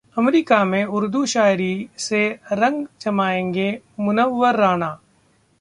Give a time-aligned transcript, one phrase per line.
[0.17, 2.21] America में उर्दू शायरी से
[2.53, 4.97] रंग जमाएंगे मुनव्वर राना